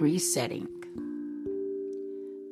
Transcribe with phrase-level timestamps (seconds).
[0.00, 0.68] resetting.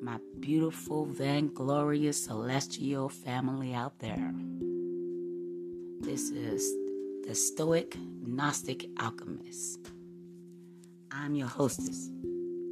[0.03, 4.35] My beautiful, vainglorious, celestial family out there.
[6.01, 6.75] This is
[7.25, 7.97] the Stoic
[8.27, 9.79] Gnostic Alchemist.
[11.13, 12.11] I'm your hostess,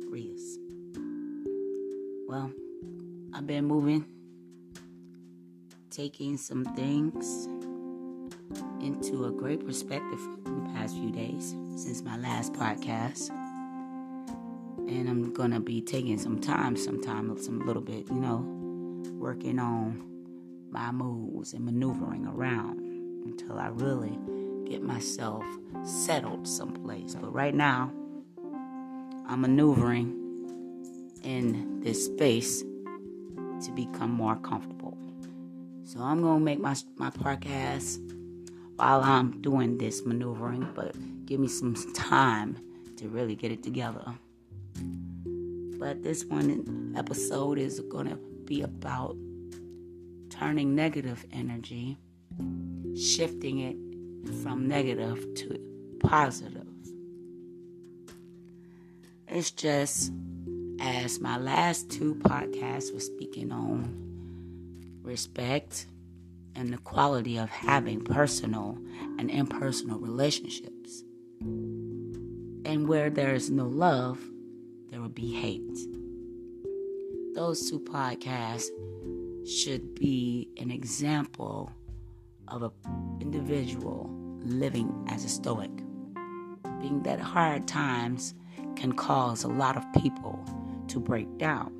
[0.08, 0.58] Rias.
[2.28, 2.50] Well,
[3.32, 4.04] I've been moving,
[5.90, 7.46] taking some things
[8.80, 13.43] into a great perspective in the past few days since my last podcast.
[14.94, 18.46] And I'm gonna be taking some time, sometime, some little bit, you know,
[19.18, 20.00] working on
[20.70, 22.78] my moves and maneuvering around
[23.26, 24.16] until I really
[24.70, 25.44] get myself
[25.82, 27.16] settled someplace.
[27.16, 27.92] But right now,
[29.26, 30.14] I'm maneuvering
[31.24, 34.96] in this space to become more comfortable.
[35.82, 37.98] So I'm gonna make my my podcast
[38.76, 40.94] while I'm doing this maneuvering, but
[41.26, 42.58] give me some time
[42.96, 44.14] to really get it together.
[45.84, 49.18] But this one episode is going to be about
[50.30, 51.98] turning negative energy,
[52.98, 53.76] shifting it
[54.42, 55.60] from negative to
[56.00, 56.66] positive.
[59.28, 60.10] It's just
[60.80, 65.86] as my last two podcasts were speaking on respect
[66.54, 68.78] and the quality of having personal
[69.18, 71.04] and impersonal relationships.
[71.42, 74.18] And where there is no love,
[74.94, 75.76] there will be hate.
[77.34, 78.68] Those two podcasts
[79.44, 81.72] should be an example
[82.46, 82.70] of an
[83.20, 84.08] individual
[84.44, 85.72] living as a stoic.
[86.80, 88.34] Being that hard times
[88.76, 90.38] can cause a lot of people
[90.86, 91.72] to break down.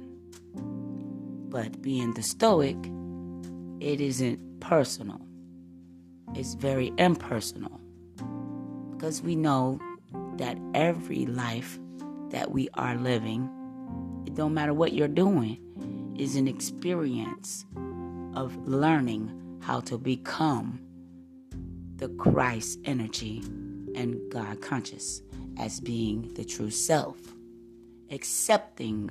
[1.50, 2.78] But being the stoic,
[3.78, 5.20] it isn't personal,
[6.34, 7.80] it's very impersonal.
[8.90, 9.78] Because we know
[10.36, 11.78] that every life
[12.34, 13.48] that we are living,
[14.26, 15.56] it don't matter what you're doing,
[16.18, 17.64] is an experience
[18.34, 20.80] of learning how to become
[21.94, 23.38] the Christ energy
[23.94, 25.22] and God conscious
[25.60, 27.16] as being the true self,
[28.10, 29.08] accepting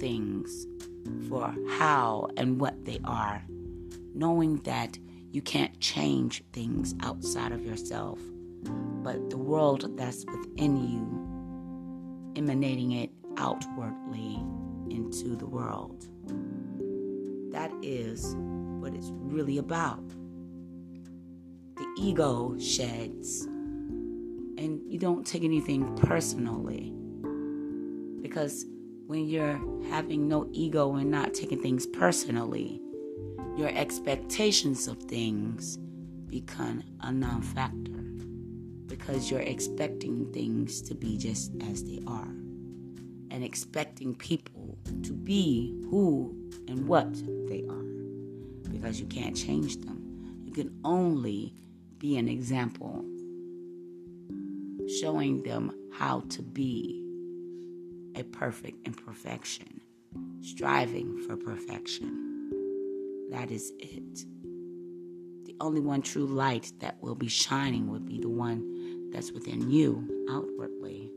[0.00, 0.66] things
[1.28, 3.44] for how and what they are,
[4.12, 4.98] knowing that
[5.30, 8.18] you can't change things outside of yourself,
[9.04, 11.33] but the world that's within you,
[12.36, 14.42] emanating it outwardly
[14.90, 16.06] into the world.
[17.52, 18.34] That is
[18.80, 20.06] what it's really about.
[20.08, 26.92] The ego sheds, and you don't take anything personally.
[28.22, 28.66] Because
[29.06, 32.80] when you're having no ego and not taking things personally,
[33.56, 35.78] your expectations of things
[36.28, 37.93] become a non factor
[38.86, 42.28] because you're expecting things to be just as they are
[43.30, 46.34] and expecting people to be who
[46.68, 47.12] and what
[47.48, 47.84] they are
[48.70, 50.42] because you can't change them.
[50.44, 51.54] You can only
[51.98, 53.04] be an example,
[55.00, 57.00] showing them how to be
[58.14, 59.80] a perfect imperfection,
[60.40, 62.50] striving for perfection.
[63.30, 64.26] That is it.
[65.46, 68.73] The only one true light that will be shining will be the one
[69.14, 71.10] that's within you outwardly.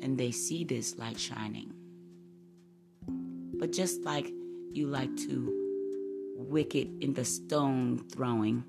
[0.00, 1.72] And they see this light shining.
[3.58, 4.30] But just like
[4.72, 5.52] you like to
[6.36, 8.64] wicket in the stone throwing,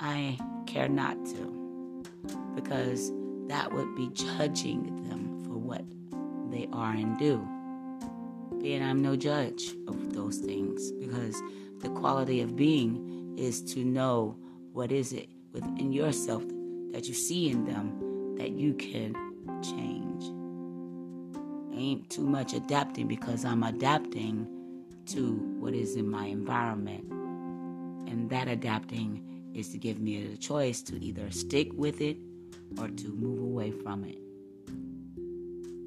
[0.00, 2.04] I care not to.
[2.54, 3.12] Because
[3.46, 5.84] that would be judging them for what
[6.50, 7.46] they are and do
[8.64, 11.40] and I'm no judge of those things because
[11.80, 14.36] the quality of being is to know
[14.72, 16.42] what is it within yourself
[16.92, 19.14] that you see in them that you can
[19.62, 20.24] change.
[21.74, 24.46] ain't too much adapting because I'm adapting
[25.06, 27.04] to what is in my environment.
[28.10, 32.16] And that adapting is to give me the choice to either stick with it
[32.78, 34.18] or to move away from it.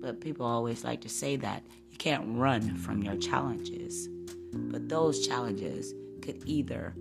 [0.01, 4.09] But people always like to say that you can't run from your challenges.
[4.53, 6.95] But those challenges could either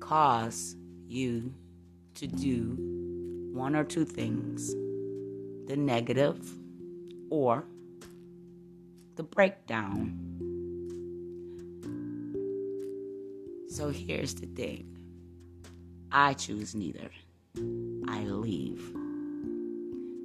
[0.00, 0.76] cause
[1.08, 1.52] you
[2.14, 2.76] to do
[3.52, 4.74] one or two things
[5.66, 6.50] the negative
[7.30, 7.64] or
[9.16, 10.18] the breakdown.
[13.68, 14.96] So here's the thing
[16.10, 17.10] I choose neither.
[18.08, 18.94] I leave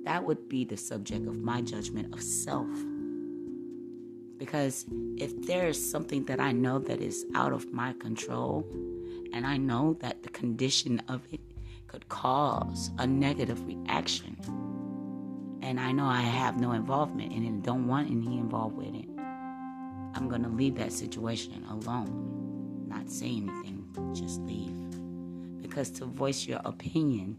[0.03, 2.67] that would be the subject of my judgment of self.
[4.37, 4.85] Because
[5.17, 8.67] if there is something that I know that is out of my control,
[9.33, 11.41] and I know that the condition of it
[11.87, 14.37] could cause a negative reaction,
[15.61, 18.93] and I know I have no involvement in it and don't want any involved with
[18.93, 19.09] it,
[20.15, 22.85] I'm going to leave that situation alone.
[22.87, 24.71] Not say anything, just leave.
[25.61, 27.37] Because to voice your opinion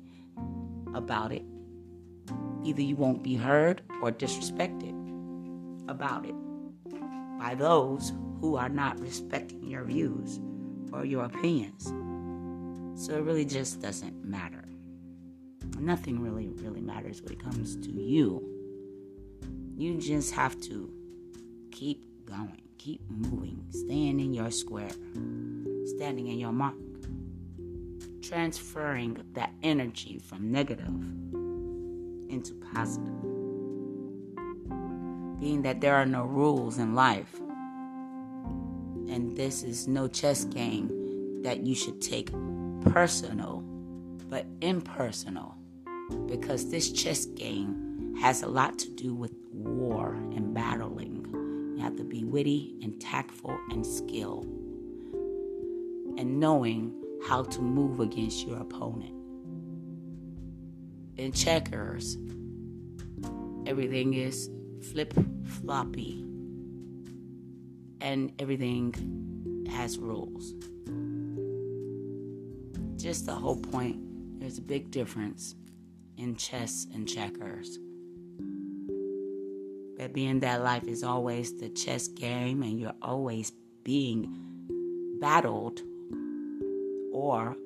[0.95, 1.45] about it,
[2.65, 4.93] either you won't be heard or disrespected
[5.89, 6.35] about it
[7.39, 10.41] by those who are not respecting your views
[11.03, 11.87] your opinions.
[12.97, 14.65] So it really just doesn't matter.
[15.79, 18.43] Nothing really, really matters when it comes to you.
[19.77, 20.93] You just have to
[21.73, 24.93] keep going, keep moving, staying in your square,
[25.97, 26.77] standing in your mark,
[28.23, 30.87] transferring that energy from negative
[32.31, 33.21] into positive.
[35.41, 37.41] Being that there are no rules in life,
[39.09, 42.31] and this is no chess game that you should take
[42.91, 43.63] personal,
[44.29, 45.55] but impersonal,
[46.27, 51.27] because this chess game has a lot to do with war and battling.
[51.77, 54.47] You have to be witty and tactful and skilled,
[56.17, 56.95] and knowing
[57.27, 59.15] how to move against your opponent.
[61.17, 62.17] In checkers,
[63.67, 64.51] everything is
[64.81, 65.15] flip
[65.45, 66.24] floppy
[68.05, 70.53] and everything has rules.
[73.03, 73.97] Just the whole point,
[74.39, 75.55] there's a big difference
[76.19, 77.79] in chess and checkers.
[79.97, 83.53] But being that life is always the chess game and you're always
[83.85, 84.29] being
[85.19, 85.81] battled,
[87.11, 87.57] or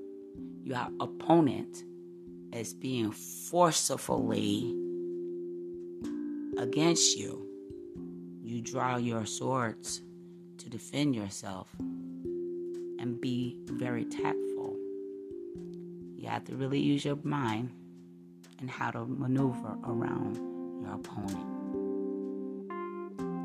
[0.62, 1.82] your opponent
[2.52, 4.72] is being forcefully
[6.58, 7.44] against you,
[8.40, 10.02] you draw your swords
[10.68, 14.76] defend yourself and be very tactful.
[16.16, 17.70] You have to really use your mind
[18.60, 20.36] and how to maneuver around
[20.82, 21.46] your opponent.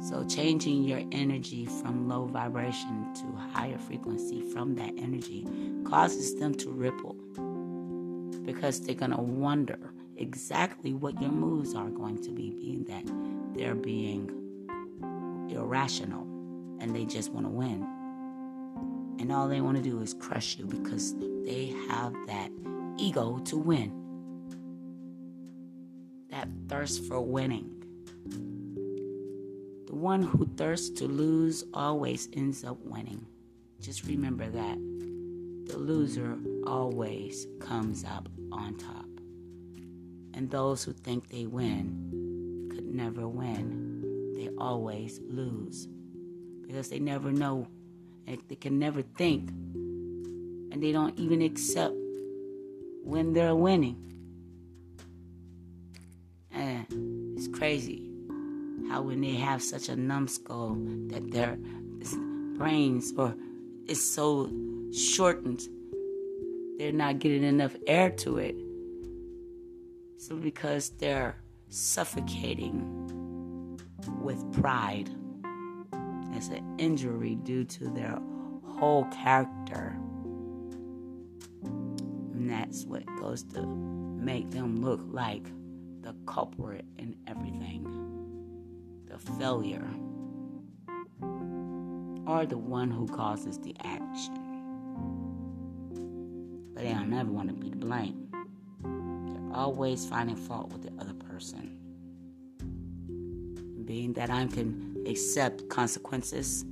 [0.03, 5.47] So, changing your energy from low vibration to higher frequency from that energy
[5.85, 7.15] causes them to ripple
[8.43, 9.79] because they're going to wonder
[10.17, 13.05] exactly what your moves are going to be, being that
[13.57, 14.29] they're being
[15.49, 16.32] irrational
[16.83, 17.81] and they just want to win.
[19.17, 21.15] And all they want to do is crush you because
[21.45, 22.51] they have that
[22.97, 23.89] ego to win,
[26.29, 27.69] that thirst for winning.
[29.87, 33.25] The one who thirsts to lose always ends up winning.
[33.79, 34.77] Just remember that.
[35.67, 36.37] The loser
[36.67, 39.05] always comes up on top.
[40.33, 44.33] And those who think they win could never win.
[44.35, 45.87] They always lose
[46.65, 47.67] because they never know.
[48.27, 49.49] And they can never think.
[49.49, 51.93] And they don't even accept
[53.03, 53.97] when they're winning.
[56.51, 58.09] And it's crazy
[58.89, 60.75] how when they have such a numbskull
[61.09, 61.57] that their
[62.57, 63.35] brains or
[63.87, 64.49] is so
[64.93, 65.67] shortened
[66.77, 68.55] they're not getting enough air to it.
[70.17, 71.35] So because they're
[71.69, 73.79] suffocating
[74.21, 75.09] with pride
[76.35, 78.19] it's an injury due to their
[78.65, 79.95] whole character.
[81.63, 85.45] And that's what goes to make them look like
[86.01, 88.03] the culprit in everything
[89.13, 89.87] the failure,
[92.25, 94.39] or the one who causes the action.
[96.73, 98.27] But they don't never want to be to blame.
[98.81, 101.77] They're always finding fault with the other person.
[103.85, 106.65] Being that I can accept consequences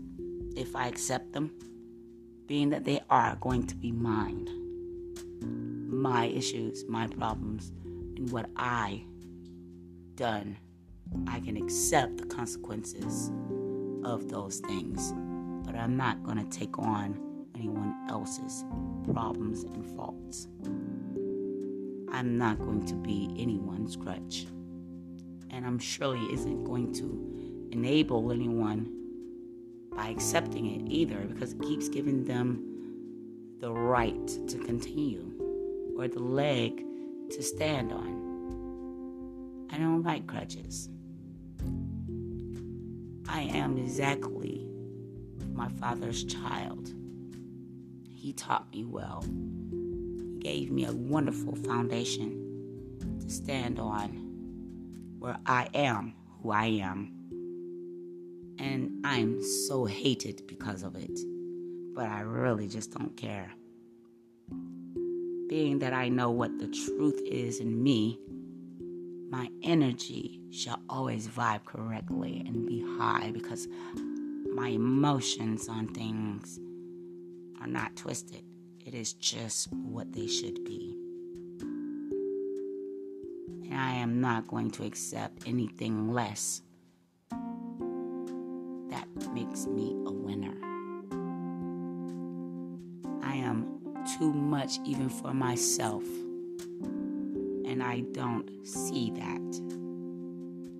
[0.55, 1.51] if I accept them,
[2.47, 4.47] being that they are going to be mine.
[5.87, 7.71] My issues, my problems,
[8.17, 9.03] and what I
[10.15, 10.57] done.
[11.27, 13.31] I can accept the consequences
[14.03, 15.13] of those things,
[15.65, 18.63] but I'm not going to take on anyone else's
[19.13, 20.47] problems and faults.
[22.11, 24.45] I'm not going to be anyone's crutch.
[25.49, 27.40] And I'm surely isn't going to
[27.71, 29.01] enable anyone
[29.95, 32.63] by accepting it either because it keeps giving them
[33.59, 35.31] the right to continue
[35.97, 36.83] or the leg
[37.29, 39.67] to stand on.
[39.71, 40.89] I don't like crutches.
[43.29, 44.67] I am exactly
[45.53, 46.93] my father's child.
[48.09, 49.23] He taught me well.
[49.23, 54.09] He gave me a wonderful foundation to stand on
[55.19, 57.20] where I am who I am
[58.61, 61.19] and I'm so hated because of it.
[61.95, 63.51] But I really just don't care.
[65.49, 68.19] Being that I know what the truth is in me,
[69.31, 73.67] my energy shall always vibe correctly and be high because
[74.53, 76.59] my emotions on things
[77.59, 78.43] are not twisted.
[78.85, 80.95] It is just what they should be.
[83.69, 86.61] And I am not going to accept anything less
[89.33, 90.55] makes me a winner.
[93.23, 93.79] I am
[94.17, 96.03] too much even for myself.
[96.81, 99.61] And I don't see that.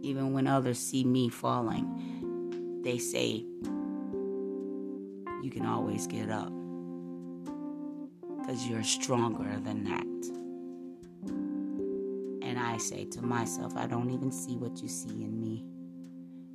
[0.01, 3.46] Even when others see me falling, they say,
[5.41, 6.51] You can always get up.
[8.39, 10.05] Because you're stronger than that.
[12.48, 15.63] And I say to myself, I don't even see what you see in me.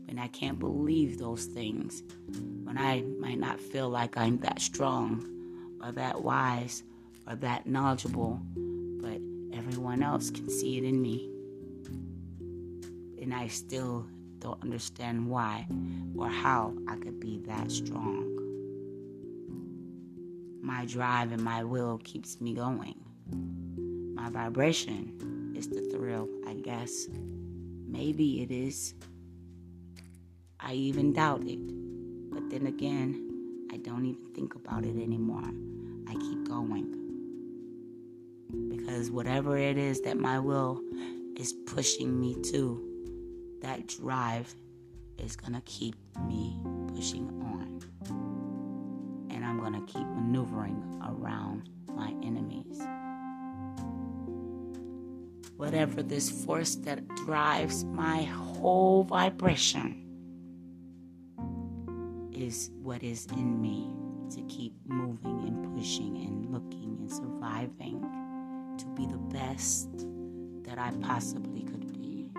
[0.08, 2.02] And I can't believe those things.
[2.62, 5.26] When I might not feel like I'm that strong
[5.82, 6.82] or that wise
[7.26, 8.40] or that knowledgeable,
[9.00, 9.20] but
[9.56, 11.30] everyone else can see it in me.
[13.20, 14.06] And I still
[14.38, 15.66] don't understand why
[16.16, 18.32] or how I could be that strong.
[20.62, 22.96] My drive and my will keeps me going.
[24.14, 27.06] My vibration is the thrill, I guess.
[27.86, 28.94] Maybe it is.
[30.68, 31.60] I even doubt it.
[32.32, 35.48] But then again, I don't even think about it anymore.
[36.08, 36.92] I keep going.
[38.68, 40.82] Because whatever it is that my will
[41.36, 42.82] is pushing me to,
[43.62, 44.52] that drive
[45.18, 45.94] is going to keep
[46.26, 46.58] me
[46.96, 47.80] pushing on.
[49.30, 52.82] And I'm going to keep maneuvering around my enemies.
[55.56, 60.05] Whatever this force that drives my whole vibration
[62.36, 63.90] is what is in me
[64.34, 68.00] to keep moving and pushing and looking and surviving
[68.78, 69.88] to be the best
[70.62, 72.30] that I possibly could be.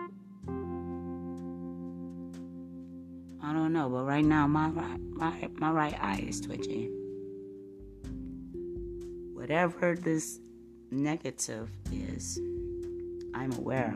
[3.42, 6.92] I don't know, but right now my my my right eye is twitching.
[9.34, 10.39] Whatever this
[10.92, 12.38] negative is,
[13.34, 13.96] I'm aware.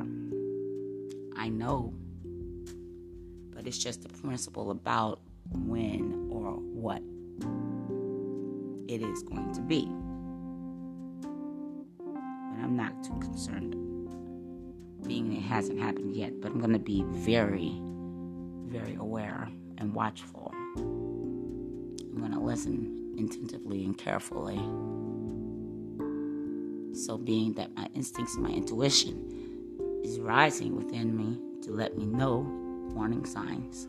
[1.36, 1.94] I know.
[3.54, 5.20] But it's just the principle about
[5.52, 7.02] when or what
[8.88, 9.86] it is going to be.
[12.04, 13.76] But I'm not too concerned,
[15.08, 17.80] being it hasn't happened yet, but I'm going to be very,
[18.68, 20.52] very aware and watchful.
[20.78, 24.58] I'm going to listen attentively and carefully.
[26.94, 32.06] So, being that my instincts and my intuition is rising within me to let me
[32.06, 32.46] know
[32.94, 33.88] warning signs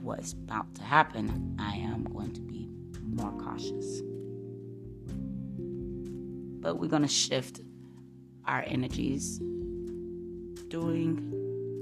[0.00, 2.68] of what's about to happen, I am going to be
[3.04, 4.00] more cautious.
[6.60, 7.60] But we're going to shift
[8.46, 9.38] our energies
[10.68, 11.30] doing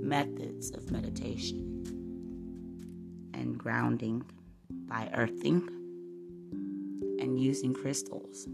[0.03, 1.85] methods of meditation
[3.35, 4.25] and grounding
[4.71, 5.69] by earthing
[7.21, 8.49] and using crystals.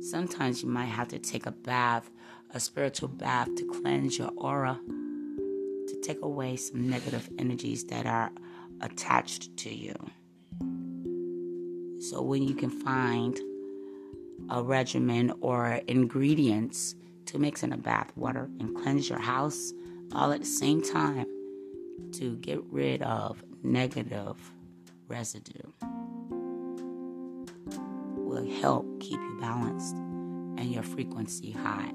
[0.00, 2.10] Sometimes you might have to take a bath,
[2.50, 8.32] a spiritual bath, to cleanse your aura, to take away some negative energies that are
[8.82, 9.94] attached to you.
[12.00, 13.38] So when you can find
[14.50, 16.94] a regimen or ingredients
[17.26, 19.72] to mix in a bath water and cleanse your house
[20.12, 21.26] all at the same time
[22.12, 24.36] to get rid of negative
[25.08, 25.70] residue
[28.16, 31.92] will help keep you balanced and your frequency high.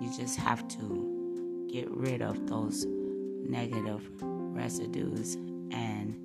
[0.00, 5.36] You just have to get rid of those negative residues
[5.72, 6.16] and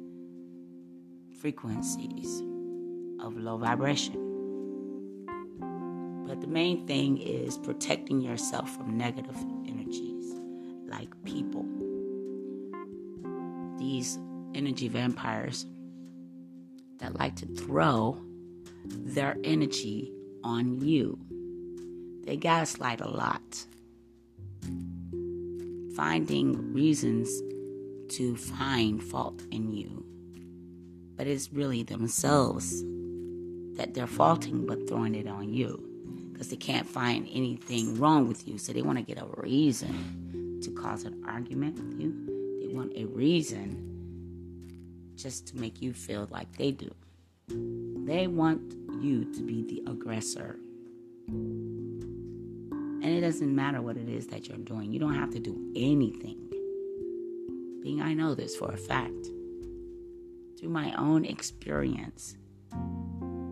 [1.39, 2.41] frequencies
[3.19, 4.15] of low vibration.
[6.25, 9.35] But the main thing is protecting yourself from negative
[9.67, 10.33] energies
[10.88, 11.65] like people.
[13.77, 14.17] These
[14.55, 15.65] energy vampires
[17.00, 18.17] that like to throw
[18.85, 21.19] their energy on you.
[22.25, 23.65] They gaslight a lot,
[25.95, 27.42] finding reasons
[28.17, 30.05] to find fault in you.
[31.15, 32.84] But it's really themselves
[33.77, 35.84] that they're faulting but throwing it on you
[36.32, 38.58] because they can't find anything wrong with you.
[38.58, 42.60] So they want to get a reason to cause an argument with you.
[42.62, 43.89] They want a reason
[45.15, 46.93] just to make you feel like they do.
[47.48, 50.58] They want you to be the aggressor.
[51.27, 55.72] And it doesn't matter what it is that you're doing, you don't have to do
[55.75, 56.42] anything.
[57.84, 59.28] Being, I know this for a fact.
[60.60, 62.38] Through my own experience,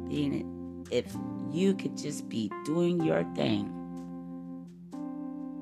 [0.08, 1.14] being if
[1.52, 3.72] you could just be doing your thing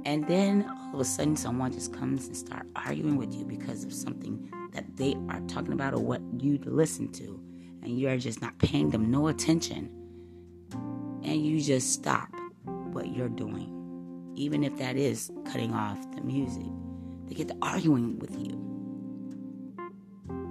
[0.06, 3.84] And then all of a sudden, someone just comes and start arguing with you because
[3.84, 7.40] of something that they are talking about or what you listen to,
[7.84, 9.92] and you're just not paying them no attention,
[11.24, 12.30] and you just stop
[12.66, 16.66] what you're doing, even if that is cutting off the music.
[17.30, 18.58] They get to arguing with you,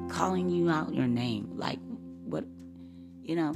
[0.09, 1.81] calling you out your name, like
[2.25, 2.45] what,
[3.23, 3.53] you know.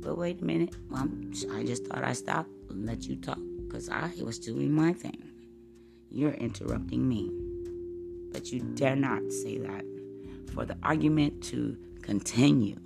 [0.00, 3.88] But wait a minute, Mom, I just thought I stopped and let you talk because
[3.90, 5.22] I was doing my thing.
[6.10, 7.30] You're interrupting me.
[8.32, 9.84] But you dare not say that
[10.54, 12.76] for the argument to continue.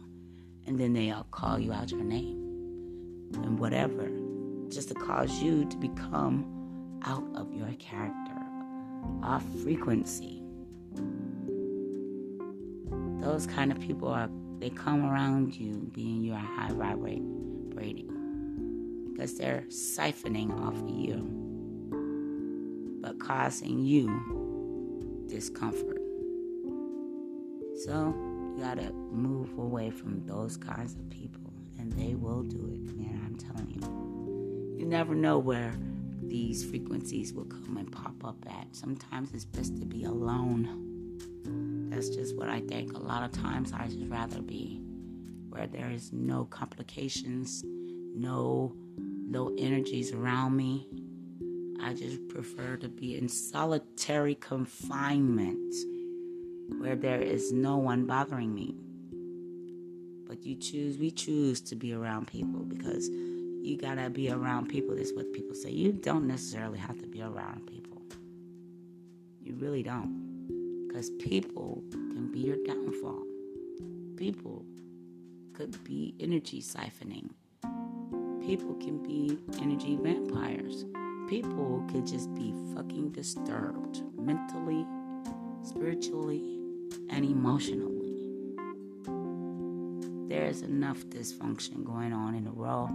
[0.66, 4.08] And then they'll call you out your name and whatever,
[4.68, 8.43] just to cause you to become out of your character,
[9.22, 10.42] off frequency.
[13.20, 17.44] Those kind of people are, they come around you being you are high vibrating
[19.12, 21.26] because they're siphoning off of you,
[23.00, 26.00] but causing you discomfort.
[27.84, 28.14] So
[28.56, 33.20] you gotta move away from those kinds of people, and they will do it, man.
[33.26, 34.78] I'm telling you.
[34.78, 35.74] You never know where
[36.28, 38.74] these frequencies will come and pop up at.
[38.74, 41.88] Sometimes it's best to be alone.
[41.90, 42.92] That's just what I think.
[42.94, 44.80] A lot of times I just rather be
[45.48, 47.62] where there is no complications,
[48.14, 48.74] no
[49.28, 50.88] low energies around me.
[51.82, 55.74] I just prefer to be in solitary confinement
[56.78, 58.74] where there is no one bothering me.
[60.26, 63.08] But you choose, we choose to be around people because
[63.64, 64.94] you gotta be around people.
[64.96, 65.70] That's what people say.
[65.70, 68.02] You don't necessarily have to be around people.
[69.40, 70.86] You really don't.
[70.86, 73.22] Because people can be your downfall.
[74.16, 74.64] People
[75.54, 77.30] could be energy siphoning
[78.46, 80.84] People can be energy vampires.
[81.30, 84.86] People could just be fucking disturbed mentally,
[85.62, 86.58] spiritually,
[87.08, 88.12] and emotionally.
[90.28, 92.90] There is enough dysfunction going on in the world.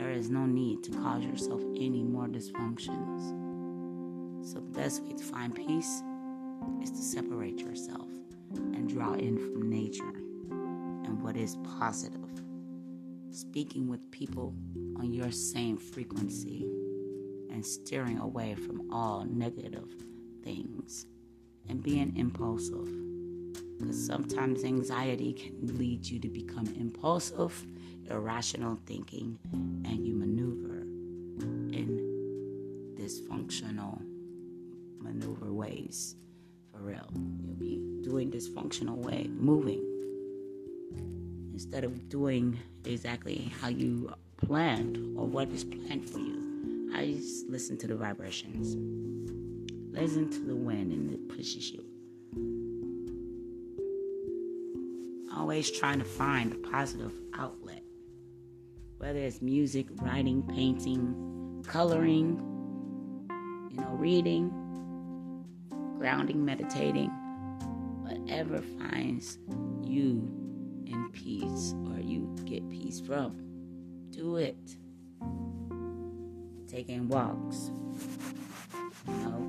[0.00, 3.20] There is no need to cause yourself any more dysfunctions.
[4.42, 6.02] So, the best way to find peace
[6.82, 8.08] is to separate yourself
[8.54, 10.16] and draw in from nature
[11.04, 12.30] and what is positive
[13.30, 14.54] speaking with people
[14.96, 16.62] on your same frequency
[17.50, 19.88] and steering away from all negative
[20.42, 21.06] things
[21.68, 22.88] and being impulsive.
[23.78, 27.66] Because sometimes anxiety can lead you to become impulsive,
[28.08, 30.82] irrational thinking, and you maneuver
[31.72, 34.00] in dysfunctional
[34.98, 36.16] maneuver ways.
[36.72, 37.08] For real.
[37.14, 39.90] You'll be doing dysfunctional way, moving
[41.52, 46.90] instead of doing exactly how you planned or what is planned for you.
[46.94, 48.74] I just listen to the vibrations.
[49.92, 51.84] Listen to the wind and it pushes you.
[55.36, 57.79] Always trying to find a positive outlet.
[59.00, 62.38] Whether it's music, writing, painting, coloring,
[63.70, 64.50] you know, reading,
[65.96, 67.08] grounding, meditating,
[68.02, 69.38] whatever finds
[69.82, 70.28] you
[70.84, 73.38] in peace or you get peace from.
[74.10, 74.76] Do it.
[76.68, 77.70] Taking walks.
[79.08, 79.40] You know?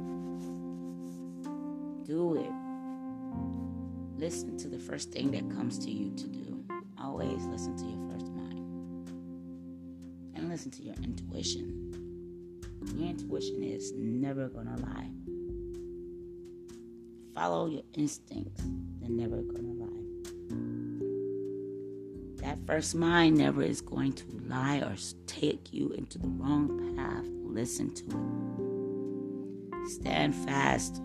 [2.05, 2.53] Do it.
[4.17, 6.63] Listen to the first thing that comes to you to do.
[6.97, 8.10] Always listen to your
[10.61, 11.91] listen to your intuition.
[12.95, 15.09] Your intuition is never gonna lie.
[17.33, 18.61] Follow your instincts.
[18.99, 19.87] They're never gonna lie.
[22.43, 24.95] That first mind never is going to lie or
[25.25, 27.25] take you into the wrong path.
[27.43, 28.05] Listen to
[29.81, 29.89] it.
[29.89, 30.97] Stand fast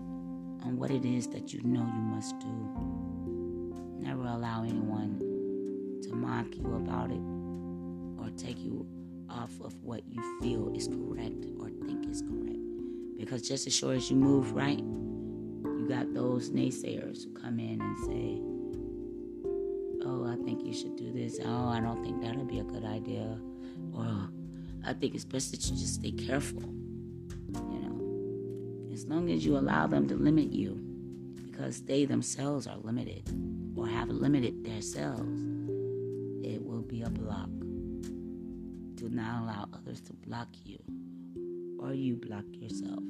[0.65, 3.97] on what it is that you know you must do.
[4.01, 5.17] Never allow anyone
[6.03, 7.21] to mock you about it
[8.19, 8.85] or take you
[9.29, 12.57] off of what you feel is correct or think is correct.
[13.17, 17.81] Because just as sure as you move right, you got those naysayers who come in
[17.81, 18.41] and say,
[20.07, 21.39] oh, I think you should do this.
[21.43, 23.39] Oh, I don't think that'll be a good idea.
[23.93, 24.29] Or
[24.85, 26.61] I think it's best that you just stay careful.
[26.61, 30.79] You know, as long as you allow them to limit you,
[31.45, 33.23] because they themselves are limited
[33.75, 35.41] or have limited themselves,
[36.43, 37.49] it will be a block.
[39.09, 40.79] Not allow others to block you
[41.79, 43.03] or you block yourself.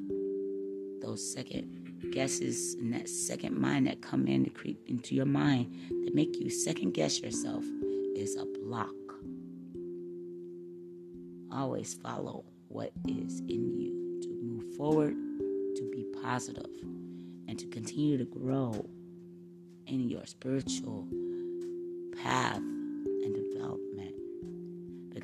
[1.02, 5.74] Those second guesses and that second mind that come in to creep into your mind
[5.90, 7.64] that make you second guess yourself
[8.16, 8.94] is a block.
[11.52, 14.20] Always follow what is in you.
[14.22, 15.14] to move forward
[15.76, 16.66] to be positive
[17.48, 18.86] and to continue to grow
[19.86, 21.08] in your spiritual
[22.22, 22.62] path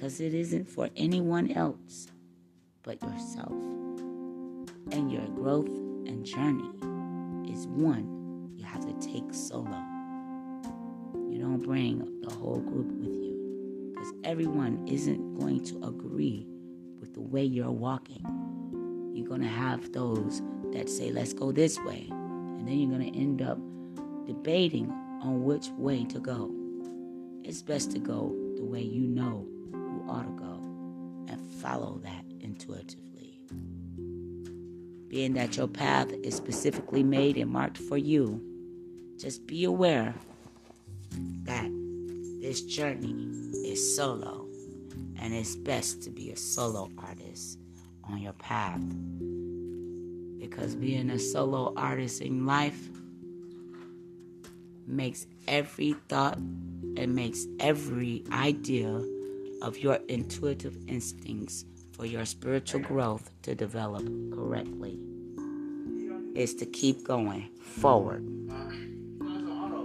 [0.04, 2.08] because it isn't for anyone else
[2.84, 3.54] but yourself.
[4.92, 6.68] And your growth and journey
[7.50, 9.82] is one you have to take solo.
[11.30, 16.48] You don't bring the whole group with you because everyone isn't going to agree
[17.00, 18.26] with the way you're walking.
[19.14, 20.42] You're going to have those
[20.74, 22.08] that say, let's go this way.
[22.10, 23.58] And then you're going to end up
[24.28, 26.54] debating on which way to go.
[27.46, 29.48] It's best to go the way you know
[30.08, 30.60] ought to go
[31.32, 33.40] and follow that intuitively.
[35.08, 38.42] Being that your path is specifically made and marked for you,
[39.20, 40.14] just be aware
[41.44, 41.70] that
[42.42, 43.14] this journey
[43.66, 44.48] is solo
[45.18, 47.60] and it's best to be a solo artist
[48.04, 48.82] on your path
[50.40, 52.90] because being a solo artist in life
[54.86, 59.02] makes every thought and makes every idea
[59.64, 65.00] of your intuitive instincts for your spiritual growth to develop correctly
[66.36, 68.28] is to keep going forward.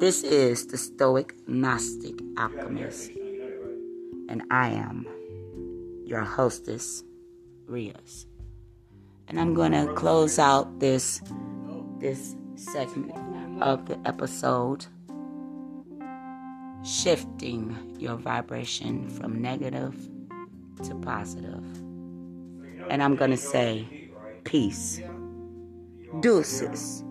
[0.01, 3.11] This is the Stoic Gnostic Alchemist,
[4.29, 5.07] and I am
[6.05, 7.05] your hostess,
[7.67, 8.27] Rios.
[9.29, 11.21] And I'm going to close out this
[12.01, 14.87] this segment of the episode
[16.88, 19.94] shifting your vibration from negative
[20.83, 21.62] to positive.
[22.88, 24.11] And I'm going to say
[24.44, 25.01] peace.
[26.20, 27.05] Deuces.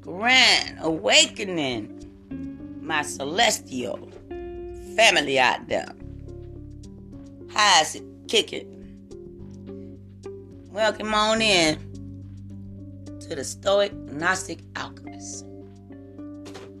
[0.00, 4.10] Grand awakening, my celestial
[4.96, 5.94] family out there.
[7.54, 8.77] How's it kicking?
[10.78, 11.76] Welcome on in
[13.22, 15.44] to the Stoic Gnostic Alchemist.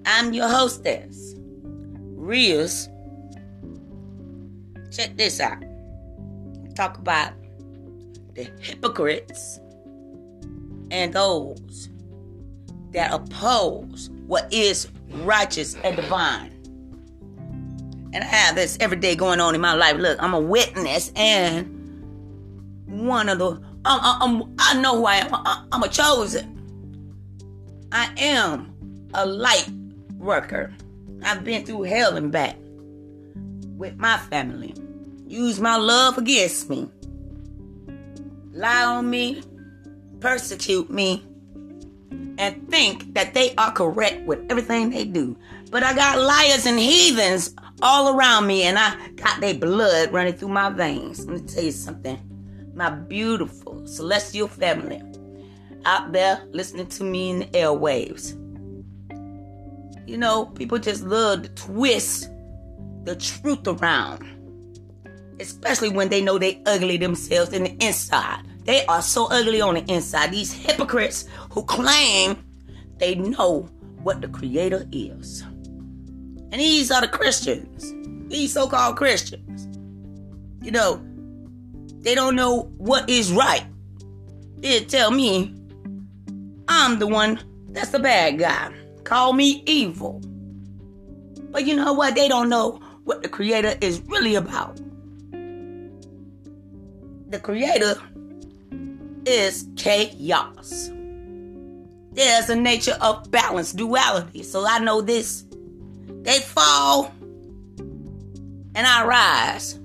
[0.06, 1.34] I'm your hostess,
[2.14, 2.88] Rios.
[4.92, 5.60] Check this out.
[6.76, 7.32] Talk about
[8.34, 9.58] the hypocrites
[10.92, 11.88] and those
[12.92, 16.52] that oppose what is righteous and divine.
[18.12, 19.96] And I have this every day going on in my life.
[19.96, 21.74] Look, I'm a witness and
[22.86, 23.67] one of the.
[23.88, 25.34] I'm, I'm, I know who I am.
[25.72, 26.54] I'm a chosen.
[27.90, 28.74] I am
[29.14, 29.68] a light
[30.18, 30.74] worker.
[31.22, 32.56] I've been through hell and back
[33.78, 34.74] with my family.
[35.26, 36.90] Use my love against me.
[38.52, 39.42] Lie on me,
[40.20, 41.24] persecute me,
[42.36, 45.34] and think that they are correct with everything they do.
[45.70, 50.34] But I got liars and heathens all around me, and I got their blood running
[50.34, 51.26] through my veins.
[51.26, 52.27] Let me tell you something.
[52.78, 55.02] My beautiful celestial family
[55.84, 58.34] out there listening to me in the airwaves.
[60.08, 62.30] You know, people just love to twist
[63.02, 64.22] the truth around.
[65.40, 68.44] Especially when they know they ugly themselves in the inside.
[68.64, 70.30] They are so ugly on the inside.
[70.30, 72.44] These hypocrites who claim
[72.98, 73.68] they know
[74.04, 75.42] what the creator is.
[75.42, 77.92] And these are the Christians.
[78.30, 79.66] These so-called Christians.
[80.64, 81.04] You know,
[82.08, 83.64] they don't know what is right.
[84.60, 85.54] They tell me
[86.66, 88.72] I'm the one that's the bad guy.
[89.04, 90.22] Call me evil.
[91.50, 92.14] But you know what?
[92.14, 94.80] They don't know what the Creator is really about.
[97.28, 98.00] The Creator
[99.26, 100.90] is chaos.
[102.12, 104.44] There's a nature of balance, duality.
[104.44, 105.44] So I know this.
[106.22, 107.12] They fall
[108.74, 109.78] and I rise.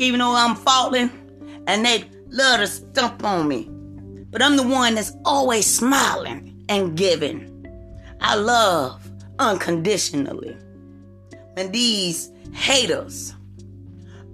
[0.00, 1.10] Even though I'm falling
[1.66, 3.68] and they love to stump on me.
[4.30, 7.46] But I'm the one that's always smiling and giving.
[8.22, 9.06] I love
[9.38, 10.56] unconditionally.
[11.58, 13.34] And these haters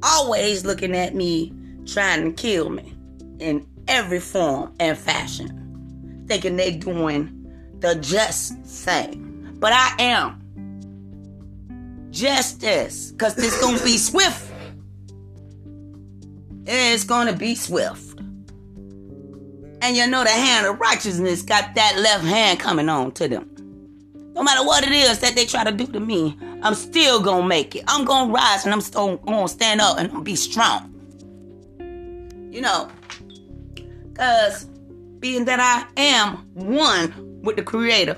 [0.04, 1.52] always looking at me
[1.84, 2.94] trying to kill me
[3.40, 7.32] in every form and fashion, thinking they doing
[7.80, 9.56] the just thing.
[9.58, 10.42] But I am
[12.10, 14.52] justice, because it's gonna be swift.
[16.66, 18.18] It's gonna be swift.
[19.82, 23.48] And you know the hand of righteousness got that left hand coming on to them.
[24.34, 27.46] No matter what it is that they try to do to me, I'm still gonna
[27.46, 27.84] make it.
[27.86, 30.92] I'm gonna rise and I'm still gonna stand up and I'm be strong.
[32.50, 32.90] You know,
[34.12, 34.64] because
[35.20, 38.16] being that I am one with the Creator,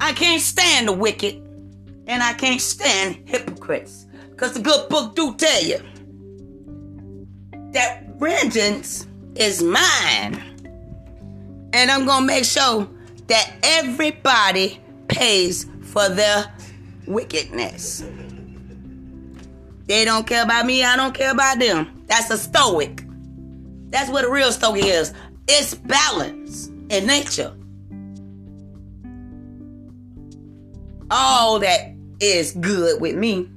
[0.00, 1.36] I can't stand the wicked,
[2.06, 4.06] and I can't stand hypocrites.
[4.30, 5.78] Because the good book do tell you
[7.72, 9.06] that vengeance
[9.36, 10.42] is mine.
[11.72, 12.88] And I'm going to make sure
[13.28, 16.52] that everybody pays for their
[17.06, 18.04] wickedness.
[19.86, 22.04] They don't care about me, I don't care about them.
[22.06, 23.04] That's a stoic.
[23.90, 25.12] That's what a real stoic is.
[25.48, 27.52] It's balance in nature.
[31.10, 33.48] All that is good with me.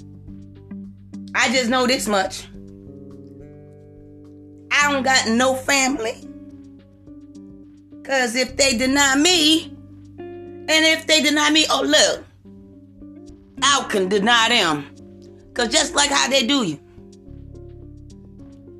[1.36, 2.47] I just know this much.
[4.84, 6.15] I don't got no family.
[8.04, 9.67] Cause if they deny me,
[10.17, 12.26] and if they deny me, oh look,
[13.62, 14.93] I can deny them.
[15.54, 16.80] Cause just like how they do you.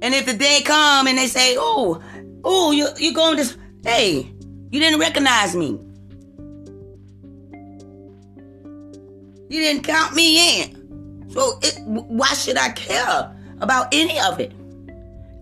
[0.02, 2.04] And if the day come and they say, oh,
[2.44, 4.30] oh, you you going to hey,
[4.72, 5.80] you didn't recognize me.
[9.50, 11.30] You didn't count me in.
[11.30, 14.52] So it, why should I care about any of it?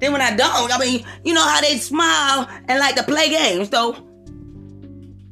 [0.01, 3.29] Then when I don't, I mean, you know how they smile and like to play
[3.29, 3.93] games though.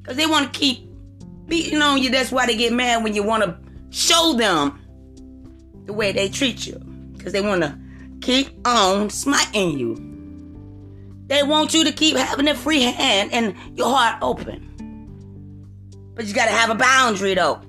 [0.04, 0.88] Cause they want to keep
[1.48, 2.12] beating on you.
[2.12, 3.58] That's why they get mad when you want to
[3.90, 4.80] show them
[5.86, 6.80] the way they treat you.
[7.20, 7.78] Cause they want to
[8.22, 9.96] keep on smiting you.
[11.26, 14.68] They want you to keep having a free hand and your heart open.
[16.14, 17.60] But you gotta have a boundary though.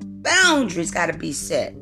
[0.00, 1.74] Boundaries gotta be set.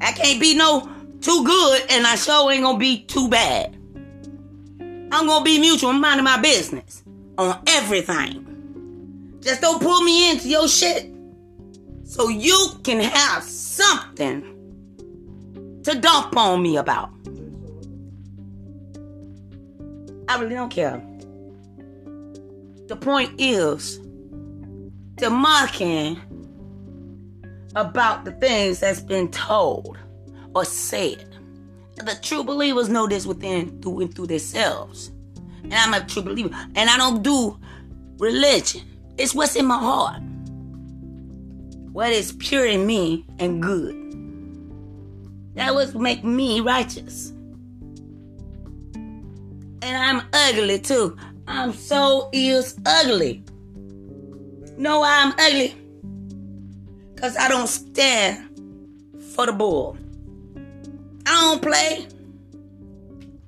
[0.00, 0.88] I can't be no
[1.24, 3.74] too good and I sure ain't gonna be too bad.
[5.10, 5.90] I'm gonna be mutual.
[5.90, 7.02] I'm minding my business
[7.38, 9.38] on everything.
[9.40, 11.10] Just don't pull me into your shit
[12.04, 14.42] so you can have something
[15.82, 17.10] to dump on me about.
[20.28, 21.02] I really don't care.
[22.86, 23.98] The point is
[25.16, 26.20] to mocking
[27.74, 29.96] about the things that's been told
[30.54, 31.36] or said.
[31.96, 35.12] The true believers know this within through and through themselves.
[35.62, 36.54] And I'm a true believer.
[36.74, 37.58] And I don't do
[38.18, 38.82] religion.
[39.16, 40.20] It's what's in my heart.
[41.92, 43.94] What is pure in me and good.
[45.54, 47.30] That was make me righteous.
[49.82, 51.16] And I'm ugly too.
[51.46, 53.44] I'm so is ugly.
[54.76, 55.74] No, I'm ugly.
[57.16, 58.48] Cause I don't stand
[59.34, 59.96] for the bull.
[61.26, 62.06] I don't play.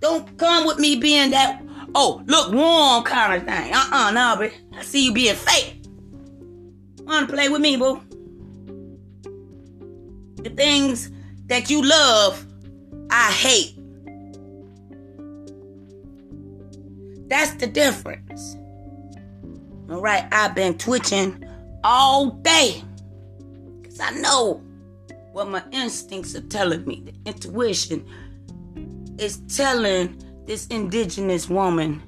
[0.01, 1.63] Don't come with me being that,
[1.95, 3.75] oh, look warm kind of thing.
[3.75, 5.83] Uh-uh, no, but I see you being fake.
[7.03, 8.03] Wanna play with me, boo?
[10.43, 11.11] The things
[11.47, 12.45] that you love,
[13.11, 13.75] I hate.
[17.29, 18.57] That's the difference.
[19.91, 21.45] All right, I've been twitching
[21.85, 22.83] all day
[23.81, 24.63] because I know
[25.37, 27.03] what my instincts are telling me.
[27.05, 28.07] The intuition
[29.19, 32.03] is telling this indigenous woman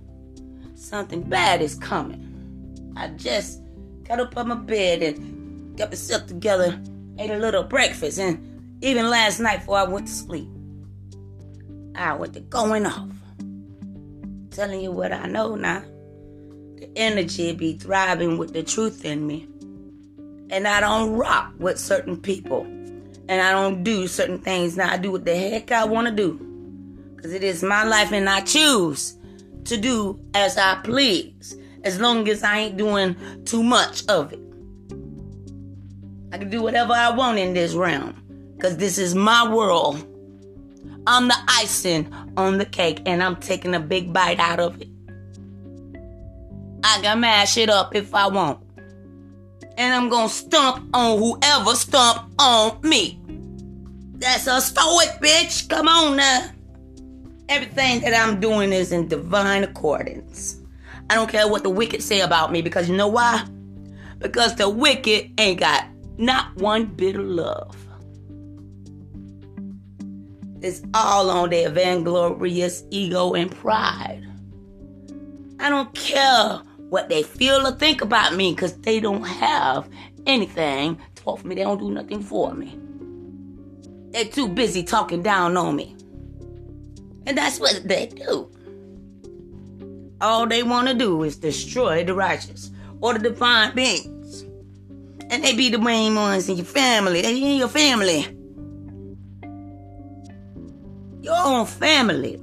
[0.75, 2.95] something bad is coming.
[2.97, 3.61] I just
[4.05, 6.81] got up on my bed and got myself together,
[7.19, 10.49] ate a little breakfast, and even last night before I went to sleep,
[11.97, 13.11] I went to going off.
[14.53, 15.83] Telling you what I know now.
[16.79, 19.47] The energy be thriving with the truth in me.
[20.49, 22.67] And I don't rock with certain people.
[23.29, 24.77] And I don't do certain things.
[24.77, 26.35] Now I do what the heck I want to do.
[27.15, 29.17] Because it is my life and I choose
[29.65, 31.57] to do as I please.
[31.85, 34.41] As long as I ain't doing too much of it.
[36.33, 38.15] I can do whatever I want in this realm
[38.57, 40.05] because this is my world.
[41.07, 44.89] I'm the icing on the cake, and I'm taking a big bite out of it.
[46.85, 48.61] I can mash it up if I want.
[49.79, 53.21] And I'm gonna stomp on whoever stomp on me.
[54.15, 55.69] That's a stoic, bitch.
[55.69, 56.51] Come on now.
[57.49, 60.61] Everything that I'm doing is in divine accordance.
[61.09, 63.47] I don't care what the wicked say about me because you know why?
[64.19, 65.87] Because the wicked ain't got
[66.19, 67.77] not one bit of love.
[70.61, 74.27] It's all on their vainglorious ego and pride.
[75.61, 79.89] I don't care what they feel or think about me because they don't have
[80.27, 81.55] anything to offer me.
[81.55, 82.79] They don't do nothing for me.
[84.11, 85.95] They're too busy talking down on me.
[87.27, 88.51] And that's what they do.
[90.21, 92.71] All they want to do is destroy the righteous
[93.01, 94.43] or the divine beings.
[95.31, 97.21] And they be the main ones in your family.
[97.21, 98.27] They in your family.
[101.29, 102.41] your own family.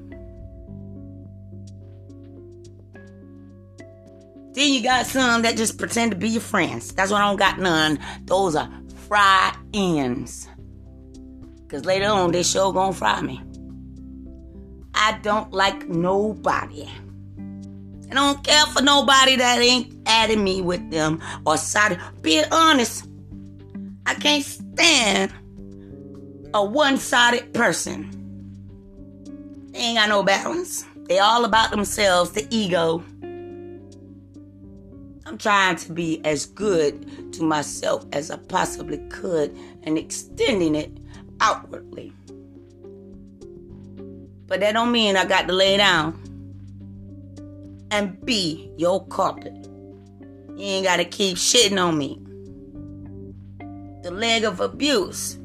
[4.56, 6.94] Then you got some that just pretend to be your friends.
[6.94, 8.00] That's why I don't got none.
[8.24, 8.72] Those are
[9.08, 10.48] fry ends.
[11.68, 13.42] Cause later on they sure gonna fry me.
[14.94, 16.88] I don't like nobody.
[18.10, 22.00] I don't care for nobody that ain't adding me with them or siding.
[22.22, 23.10] Being honest,
[24.06, 25.34] I can't stand
[26.54, 28.10] a one-sided person.
[29.74, 30.86] They ain't got no balance.
[31.10, 33.04] They all about themselves, the ego.
[35.26, 40.96] I'm trying to be as good to myself as I possibly could and extending it
[41.42, 42.14] outwardly.
[44.48, 46.20] But that don't mean I got to lay down
[47.90, 49.54] and be your carpet.
[50.56, 52.22] You ain't got to keep shitting on me.
[54.04, 55.40] The leg of abuse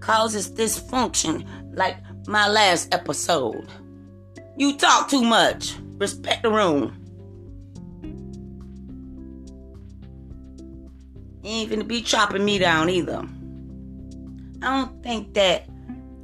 [0.00, 3.68] causes dysfunction like my last episode.
[4.56, 5.76] You talk too much.
[5.98, 7.01] Respect the room.
[11.42, 13.26] You ain't finna be chopping me down either.
[14.62, 15.68] I don't think that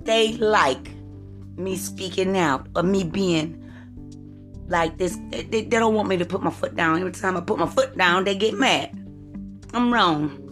[0.05, 0.91] they like
[1.57, 3.59] me speaking out or me being
[4.69, 5.19] like this.
[5.31, 7.01] They, they, they, don't want me to put my foot down.
[7.01, 8.91] Every time I put my foot down, they get mad.
[9.75, 10.45] I'm wrong.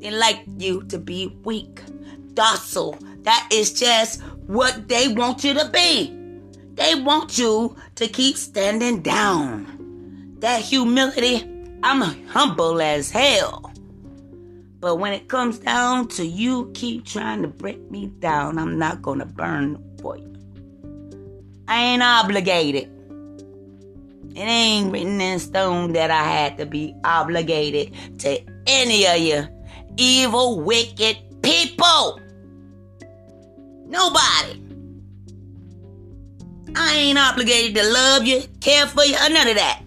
[0.00, 1.80] They like you to be weak,
[2.34, 2.98] docile.
[3.22, 6.12] That is just what they want you to be.
[6.74, 10.34] They want you to keep standing down.
[10.40, 11.48] That humility,
[11.88, 13.72] I'm humble as hell.
[14.80, 19.02] But when it comes down to you keep trying to break me down, I'm not
[19.02, 20.34] going to burn for you.
[21.68, 22.90] I ain't obligated.
[24.34, 29.46] It ain't written in stone that I had to be obligated to any of you
[29.96, 32.20] evil, wicked people.
[33.86, 34.60] Nobody.
[36.74, 39.85] I ain't obligated to love you, care for you, or none of that.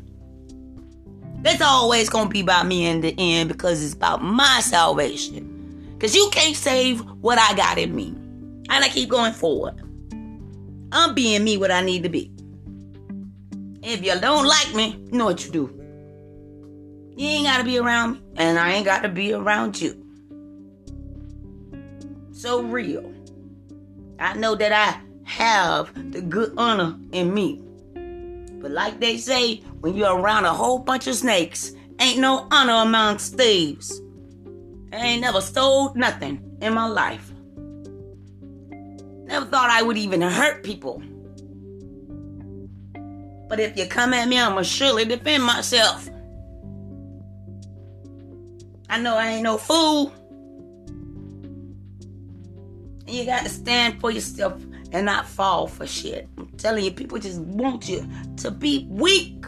[1.42, 5.94] That's always gonna be about me in the end because it's about my salvation.
[5.94, 8.10] Because you can't save what I got in me.
[8.70, 9.82] And I keep going forward.
[10.92, 12.32] I'm being me what I need to be.
[13.82, 15.80] If you don't like me, you know what you do.
[17.16, 20.06] You ain't gotta be around me, and I ain't gotta be around you.
[22.32, 23.14] So real.
[24.20, 27.62] I know that I have the good honor in me.
[28.60, 32.74] But like they say, when you're around a whole bunch of snakes, ain't no honor
[32.74, 34.02] amongst thieves.
[34.92, 37.32] I ain't never stole nothing in my life.
[39.26, 41.02] Never thought I would even hurt people.
[43.48, 46.10] But if you come at me, I'ma surely defend myself.
[48.90, 50.12] I know I ain't no fool.
[53.08, 54.62] And you got to stand for yourself
[54.92, 56.28] and not fall for shit.
[56.38, 59.46] I'm telling you, people just want you to be weak.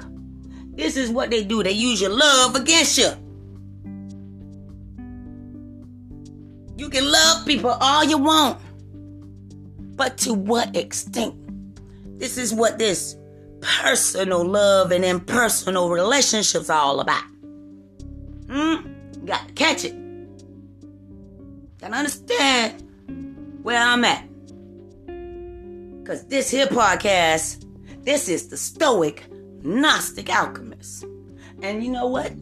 [0.73, 1.63] This is what they do.
[1.63, 3.09] They use your love against you.
[6.77, 8.59] You can love people all you want.
[9.95, 11.35] But to what extent?
[12.19, 13.17] This is what this
[13.61, 17.23] personal love and impersonal relationships are all about.
[18.49, 19.25] Hmm?
[19.25, 19.95] Got to catch it.
[21.79, 22.83] Gotta understand
[23.63, 24.30] where I'm at.
[26.11, 27.65] Because this here podcast,
[28.03, 29.23] this is the Stoic
[29.63, 31.05] Gnostic Alchemist.
[31.61, 32.33] And you know what?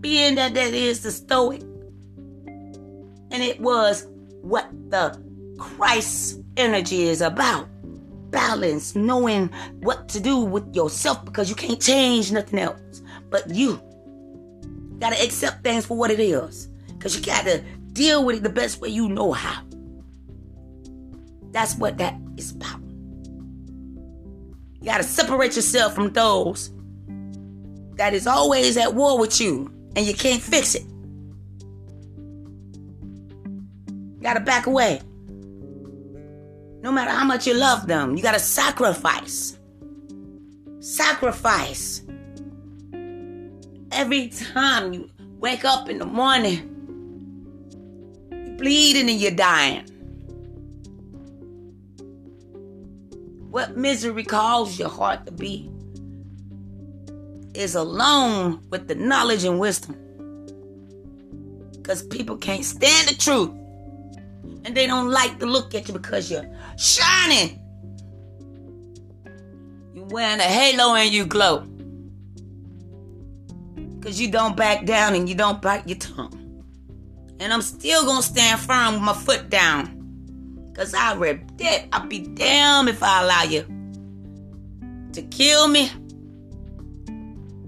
[0.00, 4.08] Being that that is the Stoic, and it was
[4.42, 5.16] what the
[5.56, 7.68] Christ energy is about
[8.32, 13.80] balance, knowing what to do with yourself because you can't change nothing else but you.
[14.98, 18.80] Gotta accept things for what it is because you gotta deal with it the best
[18.80, 19.62] way you know how.
[21.54, 22.80] That's what that is about.
[24.80, 26.72] You got to separate yourself from those
[27.96, 30.82] that is always at war with you and you can't fix it.
[33.86, 35.00] You got to back away.
[36.82, 39.56] No matter how much you love them, you got to sacrifice.
[40.80, 42.02] Sacrifice.
[43.92, 46.68] Every time you wake up in the morning,
[48.32, 49.88] you're bleeding and you're dying.
[53.54, 55.70] What misery calls your heart to be
[57.54, 59.94] is alone with the knowledge and wisdom.
[61.70, 63.50] Because people can't stand the truth.
[64.64, 67.60] And they don't like to look at you because you're shining.
[69.94, 71.60] You're wearing a halo and you glow.
[74.00, 76.64] Because you don't back down and you don't bite your tongue.
[77.38, 79.93] And I'm still going to stand firm with my foot down.
[80.74, 81.16] Cause I
[81.58, 81.86] that.
[81.92, 83.64] I'll be damned if I allow you
[85.12, 85.90] to kill me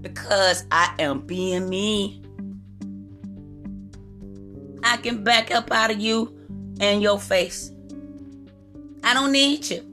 [0.01, 2.21] because I am being me.
[4.83, 6.37] I can back up out of you
[6.79, 7.71] and your face.
[9.03, 9.83] I don't need you.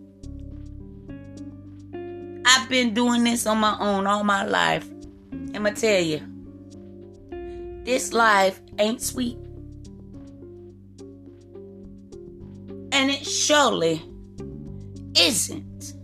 [2.44, 4.88] I've been doing this on my own all my life.
[5.30, 6.20] And I'ma tell you,
[7.84, 9.38] this life ain't sweet.
[12.94, 14.00] And it surely
[15.18, 15.94] isn't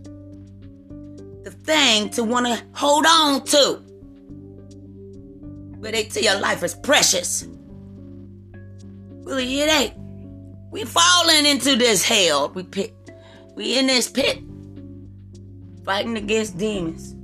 [1.45, 3.79] the thing to want to hold on to.
[5.79, 7.47] But they tell your life is precious.
[9.23, 9.93] Really, it ain't.
[10.69, 12.49] We falling into this hell.
[12.49, 12.93] We pit.
[13.55, 14.43] We in this pit.
[15.85, 17.15] Fighting against demons.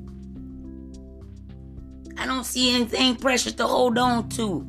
[2.17, 4.59] I don't see anything precious to hold on to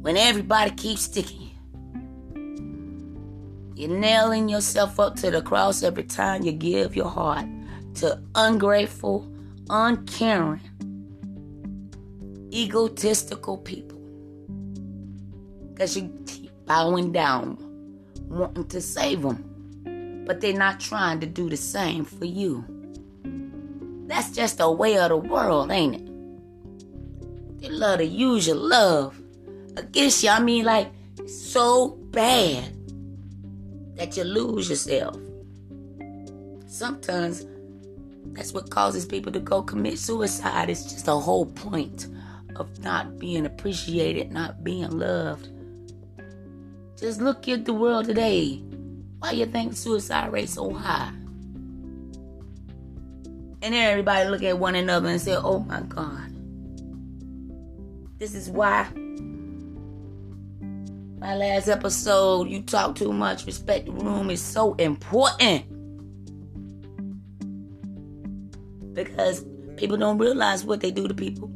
[0.00, 1.45] when everybody keeps sticking.
[3.76, 7.44] You're nailing yourself up to the cross every time you give your heart
[7.96, 9.30] to ungrateful,
[9.68, 10.62] uncaring,
[12.50, 13.98] egotistical people.
[15.74, 17.58] Because you keep bowing down,
[18.30, 22.64] wanting to save them, but they're not trying to do the same for you.
[24.06, 27.60] That's just the way of the world, ain't it?
[27.60, 29.20] They love to use your love
[29.76, 30.30] against you.
[30.30, 30.88] I mean, like,
[31.26, 32.75] so bad
[33.96, 35.16] that you lose yourself.
[36.66, 37.46] Sometimes
[38.32, 40.68] that's what causes people to go commit suicide.
[40.70, 42.08] It's just a whole point
[42.56, 45.48] of not being appreciated, not being loved.
[46.98, 48.62] Just look at the world today.
[49.18, 51.12] Why you think suicide rate so high?
[53.62, 56.32] And then everybody look at one another and say, oh my God.
[58.18, 58.88] This is why
[61.26, 65.64] my last episode, you talk too much, respect the room is so important.
[68.94, 69.44] Because
[69.76, 71.50] people don't realize what they do to people.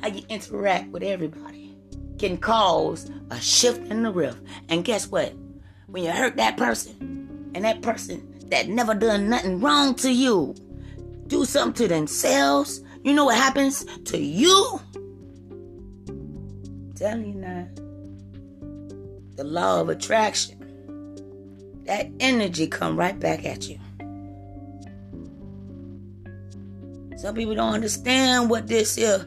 [0.00, 1.76] How you interact with everybody
[2.18, 4.42] can cause a shift in the rift.
[4.68, 5.32] And guess what?
[5.86, 10.56] When you hurt that person, and that person that never done nothing wrong to you,
[11.28, 14.80] do something to themselves, you know what happens to you?
[16.08, 17.68] I'm telling you now.
[19.36, 20.58] The law of attraction.
[21.84, 23.78] That energy come right back at you.
[27.16, 29.26] Some people don't understand what this is.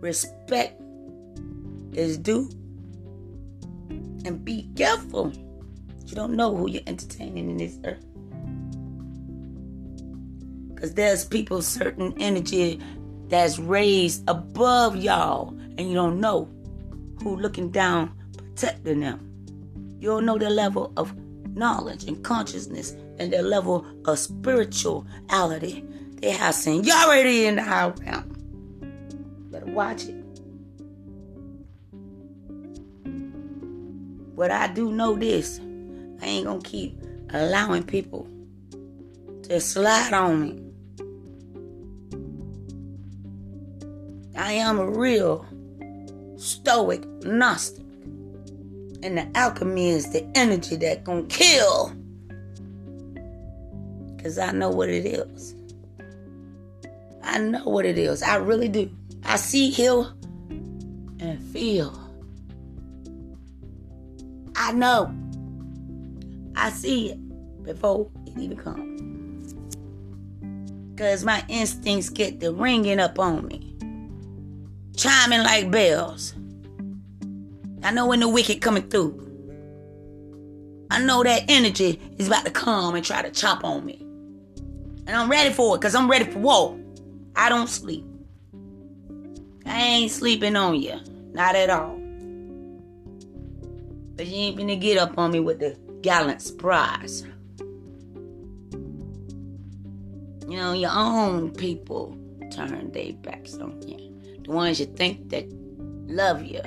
[0.00, 0.80] Respect
[1.92, 2.50] is due.
[4.24, 5.32] And be careful.
[6.06, 8.04] You don't know who you're entertaining in this earth.
[10.74, 12.80] Because there's people, certain energy
[13.28, 15.48] that's raised above y'all,
[15.78, 16.48] and you don't know
[17.22, 18.12] who looking down,
[18.56, 19.20] protecting them.
[20.00, 21.14] You don't know their level of
[21.54, 25.84] knowledge and consciousness and their level of spirituality.
[26.22, 29.50] They have seniority in the high realm.
[29.50, 30.14] Better watch it.
[34.34, 35.60] But I do know this.
[36.22, 36.98] I ain't gonna keep
[37.30, 38.26] allowing people
[39.42, 40.62] to slide on me.
[44.34, 45.44] I am a real
[46.36, 47.85] stoic Gnostic.
[49.06, 51.94] And the alchemy is the energy that gonna kill.
[54.20, 55.54] Cause I know what it is.
[57.22, 58.24] I know what it is.
[58.24, 58.90] I really do.
[59.24, 60.06] I see, hear,
[61.20, 61.96] and feel.
[64.56, 65.14] I know.
[66.56, 69.54] I see it before it even comes.
[70.98, 73.76] Cause my instincts get the ringing up on me
[74.96, 76.34] chiming like bells.
[77.86, 79.14] I know when the wicked coming through.
[80.90, 84.00] I know that energy is about to come and try to chop on me.
[85.06, 86.80] And I'm ready for it because I'm ready for war.
[87.36, 88.04] I don't sleep.
[89.64, 90.98] I ain't sleeping on you.
[91.32, 91.96] Not at all.
[94.16, 97.24] But you ain't gonna get up on me with the gallant surprise.
[100.48, 102.18] You know, your own people
[102.50, 104.42] turn their backs on you.
[104.42, 105.46] The ones you think that
[106.08, 106.62] love you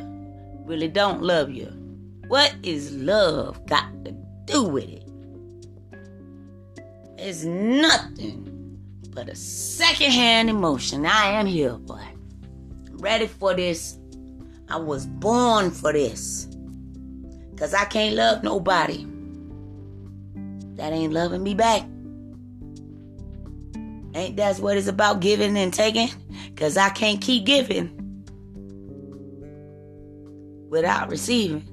[0.70, 1.66] really don't love you.
[2.28, 4.12] What is love got to
[4.46, 5.04] do with it?
[7.18, 8.78] It's nothing
[9.10, 11.08] but a secondhand emotion.
[11.08, 12.04] I am here, boy.
[12.88, 13.98] I'm ready for this.
[14.70, 16.46] I was born for this.
[17.50, 19.08] Because I can't love nobody
[20.76, 21.82] that ain't loving me back.
[24.14, 26.10] Ain't that's what it's about giving and taking?
[26.46, 27.99] Because I can't keep giving
[30.70, 31.68] without receiving.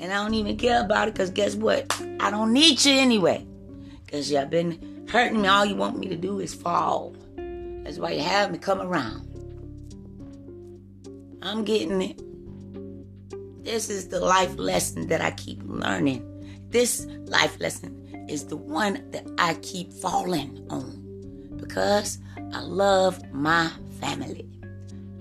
[0.00, 2.00] And I don't even care about it because guess what?
[2.20, 3.46] I don't need you anyway.
[4.04, 5.48] Because y'all been hurting me.
[5.48, 7.14] All you want me to do is fall.
[7.36, 9.24] That's why you have me come around.
[11.42, 12.20] I'm getting it.
[13.64, 16.24] This is the life lesson that I keep learning.
[16.70, 22.18] This life lesson is the one that I keep falling on because
[22.52, 23.70] I love my
[24.00, 24.48] family.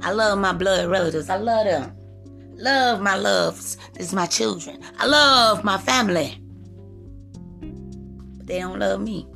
[0.02, 1.30] I love my blood relatives.
[1.30, 1.94] I love them.
[2.56, 3.78] Love my loves.
[3.94, 4.84] This is my children.
[4.98, 6.42] I love my family.
[8.38, 9.28] But they don't love me.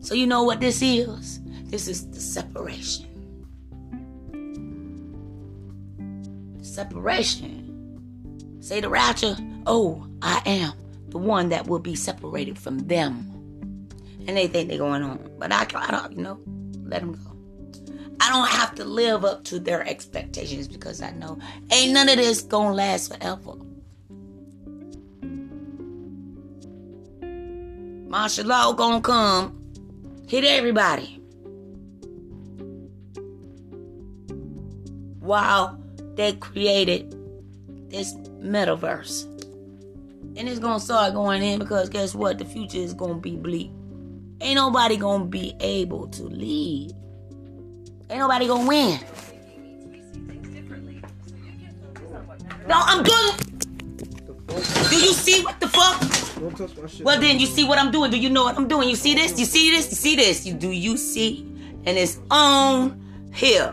[0.00, 1.40] So you know what this is?
[1.64, 3.06] This is the separation.
[6.58, 8.58] The separation.
[8.60, 9.36] Say the rapture.
[9.66, 10.72] Oh, I am
[11.08, 13.28] the one that will be separated from them.
[14.26, 15.18] And they think they're going on.
[15.38, 16.38] But I, I don't, you know,
[16.84, 17.31] let them go.
[18.22, 21.40] I don't have to live up to their expectations because I know
[21.72, 23.54] ain't none of this gonna last forever.
[28.08, 29.60] Martial law gonna come,
[30.28, 31.20] hit everybody.
[35.18, 35.80] While
[36.14, 37.10] they created
[37.90, 39.24] this metaverse.
[40.36, 42.38] And it's gonna start going in because guess what?
[42.38, 43.72] The future is gonna be bleak.
[44.40, 46.92] Ain't nobody gonna be able to leave
[48.12, 49.00] Ain't nobody gonna win.
[52.68, 53.34] No, I'm good.
[54.90, 55.98] Do you see what the fuck?
[57.02, 58.10] Well, then you see what I'm doing.
[58.10, 58.90] Do you know what I'm doing?
[58.90, 59.38] You see this?
[59.38, 59.88] You see this?
[59.88, 60.44] You see this?
[60.44, 61.46] You do you see?
[61.86, 63.00] And it's on
[63.32, 63.72] here.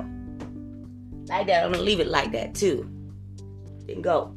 [1.27, 1.65] Like that.
[1.65, 2.89] I'm gonna leave it like that too.
[3.87, 4.33] Then go.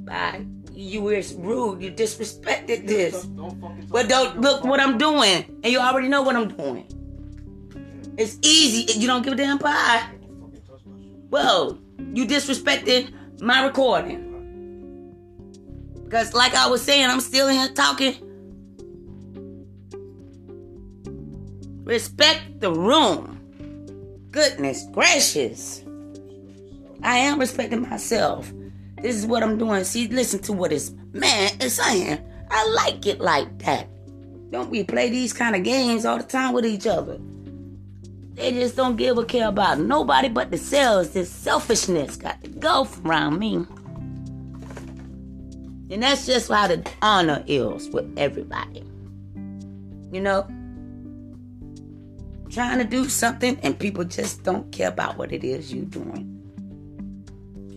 [0.00, 0.44] Bye.
[0.74, 1.80] You were rude.
[1.80, 3.24] You disrespected this.
[3.24, 5.60] But don't look what I'm doing.
[5.64, 6.84] And you already know what I'm doing.
[8.18, 8.98] It's easy.
[8.98, 10.10] You don't give a damn pie.
[11.30, 11.78] Well,
[12.12, 14.24] you disrespected my recording.
[16.04, 18.16] Because, like I was saying, I'm still here talking.
[21.84, 23.38] Respect the room.
[24.32, 25.84] Goodness gracious.
[27.04, 28.52] I am respecting myself.
[29.00, 29.84] This is what I'm doing.
[29.84, 32.18] See, listen to what this man is saying.
[32.50, 33.88] I like it like that.
[34.50, 37.20] Don't we play these kind of games all the time with each other?
[38.38, 41.10] They just don't give a care about nobody but themselves.
[41.10, 43.66] This selfishness got to go around me.
[45.90, 48.84] And that's just how the honor is with everybody.
[50.12, 50.46] You know?
[52.48, 56.34] Trying to do something and people just don't care about what it is you're doing.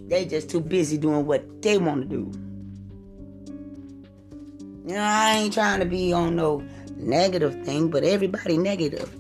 [0.09, 2.31] They just too busy doing what they want to do.
[4.85, 6.63] You know, I ain't trying to be on no
[6.97, 9.11] negative thing, but everybody negative.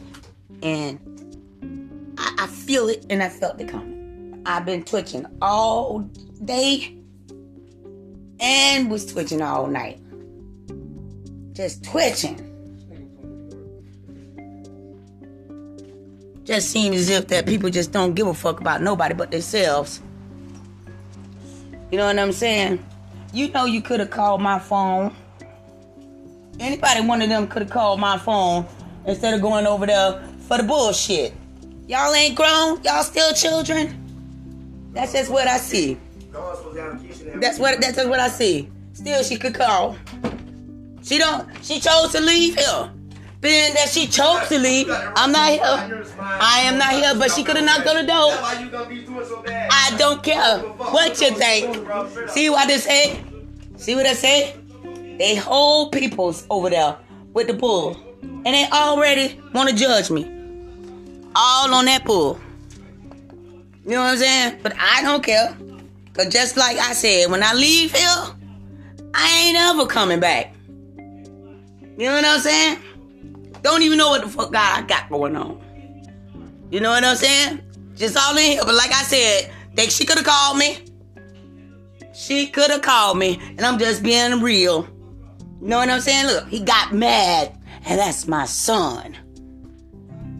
[0.61, 0.99] And
[2.17, 4.41] I feel it and I felt it coming.
[4.45, 5.99] I've been twitching all
[6.43, 6.97] day
[8.39, 9.99] and was twitching all night.
[11.53, 12.47] Just twitching.
[16.43, 20.01] Just seems as if that people just don't give a fuck about nobody but themselves.
[21.91, 22.83] You know what I'm saying?
[23.33, 25.15] You know you could have called my phone.
[26.59, 28.65] Anybody one of them could have called my phone
[29.05, 31.33] instead of going over there for the bullshit.
[31.91, 32.81] Y'all ain't grown.
[32.83, 34.91] Y'all still children.
[34.93, 35.97] That's just what I see.
[37.35, 38.69] That's what that's just what I see.
[38.93, 39.97] Still, she could call.
[41.03, 41.49] She don't.
[41.61, 42.89] She chose to leave here.
[43.41, 46.13] Being that she chose to leave, I'm not here.
[46.21, 48.31] I am not here, but she could have knocked on the door.
[49.49, 51.75] I don't care what you think.
[52.29, 53.21] See what I say?
[53.75, 54.55] See what I say?
[55.17, 56.95] They whole peoples over there
[57.33, 60.40] with the bull, and they already want to judge me
[61.35, 62.39] all on that pool.
[63.85, 64.59] You know what I'm saying?
[64.61, 65.57] But I don't care.
[66.13, 68.35] Cause just like I said, when I leave here,
[69.13, 70.53] I ain't ever coming back.
[71.97, 72.79] You know what I'm saying?
[73.61, 75.61] Don't even know what the fuck I got going on.
[76.69, 77.61] You know what I'm saying?
[77.95, 78.61] Just all in here.
[78.65, 80.79] But like I said, think she could have called me.
[82.13, 83.39] She could have called me.
[83.41, 84.87] And I'm just being real.
[85.61, 86.27] You know what I'm saying?
[86.27, 87.57] Look, he got mad.
[87.85, 89.17] And that's my son.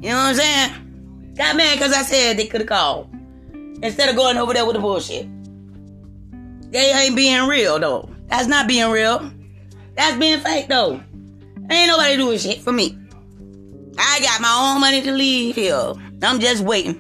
[0.02, 1.34] You know what I'm saying?
[1.36, 3.10] Got mad because I said they could have called.
[3.84, 5.28] Instead of going over there with the bullshit.
[6.72, 8.10] They ain't being real though.
[8.28, 9.32] That's not being real.
[9.96, 11.02] That's being fake though.
[11.70, 12.98] Ain't nobody doing shit for me.
[13.98, 15.94] I got my own money to leave here.
[16.24, 17.00] I'm just waiting.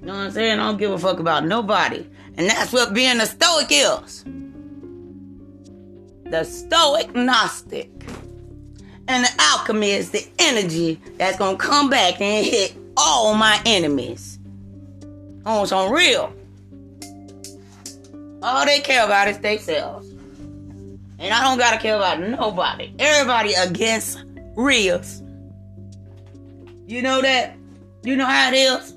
[0.00, 0.60] You know what I'm saying?
[0.60, 2.06] I don't give a fuck about nobody.
[2.36, 4.24] And that's what being a stoic is.
[6.24, 7.90] The stoic Gnostic.
[9.06, 14.38] And the alchemy is the energy that's gonna come back and hit all my enemies.
[15.46, 16.32] Oh, on some real.
[18.42, 20.08] All they care about is themselves.
[21.18, 22.92] And I don't gotta care about nobody.
[22.98, 24.24] Everybody against
[24.56, 25.22] reals.
[26.86, 27.56] You know that?
[28.02, 28.94] You know how it is?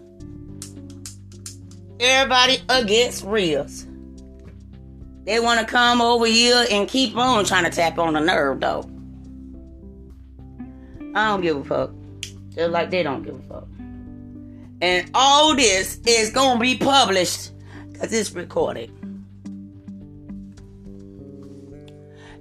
[1.99, 3.85] Everybody against reals.
[5.25, 8.61] They want to come over here and keep on trying to tap on the nerve,
[8.61, 8.89] though.
[11.17, 11.91] I don't give a fuck.
[12.49, 13.67] Just like they don't give a fuck.
[14.81, 17.51] And all this is to be published
[17.91, 18.91] because it's recorded.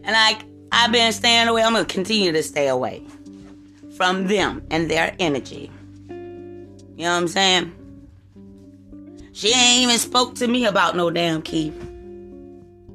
[0.04, 0.38] And I,
[0.70, 1.62] I've been staying away.
[1.62, 3.02] I'm to continue to stay away
[3.96, 5.70] from them and their energy.
[6.08, 7.72] You know what I'm saying?
[9.32, 11.72] She ain't even spoke to me about no damn key.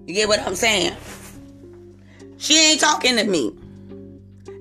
[0.05, 0.95] You get what I'm saying?
[2.37, 3.55] She ain't talking to me.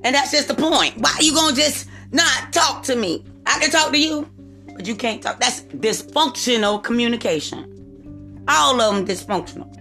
[0.02, 0.96] And that's just the point.
[0.98, 3.24] Why you gonna just not talk to me?
[3.46, 4.28] I can talk to you,
[4.74, 5.40] but you can't talk.
[5.40, 8.44] That's dysfunctional communication.
[8.48, 9.76] All of them dysfunctional.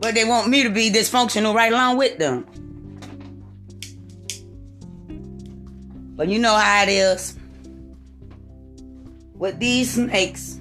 [0.00, 2.44] But they want me to be dysfunctional right along with them.
[6.16, 7.38] But you know how it is
[9.34, 10.58] with these snakes.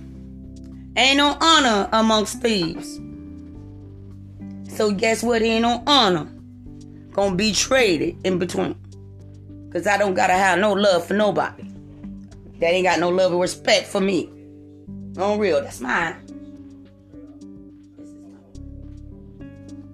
[0.95, 2.99] Ain't no honor amongst thieves.
[4.75, 5.41] So guess what?
[5.41, 6.27] Ain't no honor
[7.11, 8.75] gonna be traded in between.
[9.71, 11.63] Cause I don't gotta have no love for nobody.
[12.59, 14.29] That ain't got no love or respect for me.
[15.17, 16.15] On real, that's mine.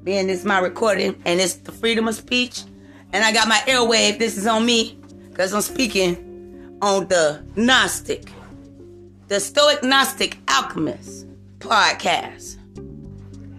[0.04, 2.64] Being this my recording and it's the freedom of speech.
[3.14, 4.20] And I got my airwave.
[4.20, 5.00] This is on me.
[5.30, 8.32] Because I'm speaking on the Gnostic,
[9.28, 11.28] the Stoic Gnostic Alchemist
[11.60, 12.58] podcast.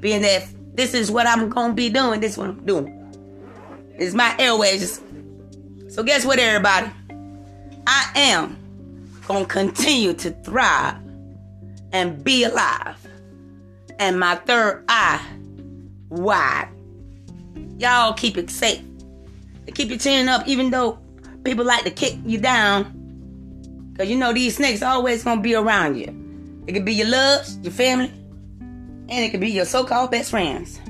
[0.00, 0.48] Being that
[0.78, 2.94] this is what I'm to be doing, this is what I'm doing.
[3.96, 5.00] It's my airways.
[5.88, 6.88] So, guess what, everybody?
[7.84, 8.56] I am
[9.26, 10.94] to continue to thrive
[11.92, 12.96] and be alive.
[13.98, 15.20] And my third eye
[16.10, 16.68] wide.
[17.78, 18.80] Y'all keep it safe.
[19.74, 21.00] Keep your chin up, even though
[21.42, 22.94] people like to kick you down.
[23.98, 26.06] Cause you know these snakes always gonna be around you.
[26.68, 28.12] It could be your loves, your family,
[29.08, 30.80] and it could be your so-called best friends.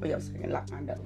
[0.00, 0.98] Wait a second, lock my door.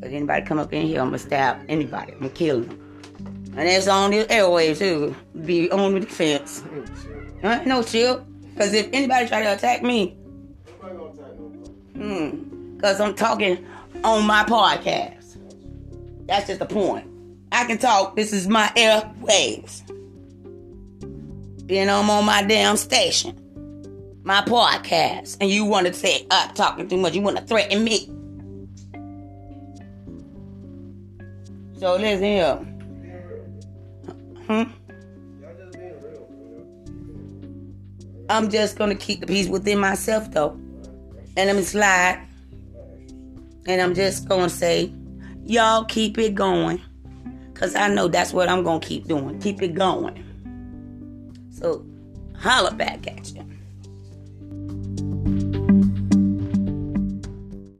[0.00, 2.12] Cause anybody come up in here, I'm gonna stab anybody.
[2.12, 2.78] I'm gonna kill them.
[3.56, 5.14] And that's on the airwaves too.
[5.44, 6.64] Be on the defense.
[7.42, 7.62] Huh?
[7.64, 8.26] No chill.
[8.56, 10.16] Cause if anybody try to attack me,
[11.94, 13.64] hmm, cause I'm talking
[14.02, 15.38] on my podcast.
[16.26, 17.06] That's just the point.
[17.52, 18.16] I can talk.
[18.16, 19.86] This is my airwaves.
[21.66, 23.38] Being I'm on my damn station,
[24.24, 27.14] my podcast, and you want to say I'm uh, talking too much.
[27.14, 28.06] You want to threaten me.
[31.78, 32.54] So listen here.
[34.46, 34.62] Hmm?
[38.28, 40.58] I'm just gonna keep the peace within myself though.
[41.36, 42.26] And me slide.
[43.66, 44.92] And I'm just gonna say
[45.44, 46.80] Y'all keep it going.
[47.52, 49.38] Because I know that's what I'm to keep doing.
[49.40, 50.24] Keep it going.
[51.50, 51.84] So,
[52.36, 53.44] holla back at you.